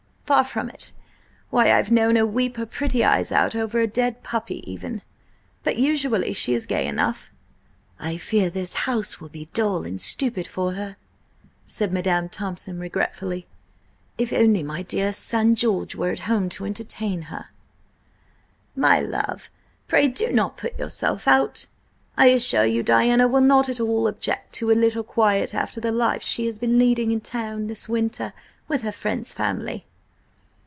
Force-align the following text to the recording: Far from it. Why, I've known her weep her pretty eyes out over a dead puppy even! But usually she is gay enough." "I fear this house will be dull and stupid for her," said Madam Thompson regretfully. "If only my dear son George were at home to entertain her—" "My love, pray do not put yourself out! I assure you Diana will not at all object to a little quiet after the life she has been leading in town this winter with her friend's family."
Far 0.23 0.45
from 0.45 0.69
it. 0.69 0.93
Why, 1.49 1.69
I've 1.73 1.91
known 1.91 2.15
her 2.15 2.25
weep 2.25 2.55
her 2.55 2.65
pretty 2.65 3.03
eyes 3.03 3.33
out 3.33 3.53
over 3.53 3.81
a 3.81 3.85
dead 3.85 4.23
puppy 4.23 4.63
even! 4.65 5.01
But 5.63 5.75
usually 5.75 6.31
she 6.31 6.53
is 6.53 6.65
gay 6.65 6.87
enough." 6.87 7.29
"I 7.99 8.15
fear 8.15 8.49
this 8.49 8.73
house 8.87 9.19
will 9.19 9.27
be 9.27 9.49
dull 9.51 9.83
and 9.83 9.99
stupid 9.99 10.47
for 10.47 10.71
her," 10.71 10.95
said 11.65 11.91
Madam 11.91 12.29
Thompson 12.29 12.79
regretfully. 12.79 13.45
"If 14.17 14.31
only 14.31 14.63
my 14.63 14.83
dear 14.83 15.11
son 15.11 15.53
George 15.53 15.95
were 15.95 16.11
at 16.11 16.21
home 16.21 16.47
to 16.47 16.65
entertain 16.65 17.23
her—" 17.23 17.49
"My 18.73 19.01
love, 19.01 19.49
pray 19.89 20.07
do 20.07 20.31
not 20.31 20.55
put 20.55 20.79
yourself 20.79 21.27
out! 21.27 21.67
I 22.15 22.27
assure 22.27 22.63
you 22.63 22.83
Diana 22.83 23.27
will 23.27 23.41
not 23.41 23.67
at 23.67 23.81
all 23.81 24.07
object 24.07 24.53
to 24.53 24.71
a 24.71 24.79
little 24.79 25.03
quiet 25.03 25.53
after 25.53 25.81
the 25.81 25.91
life 25.91 26.23
she 26.23 26.45
has 26.45 26.57
been 26.57 26.79
leading 26.79 27.11
in 27.11 27.19
town 27.19 27.67
this 27.67 27.89
winter 27.89 28.31
with 28.69 28.81
her 28.83 28.93
friend's 28.93 29.33
family." 29.33 29.87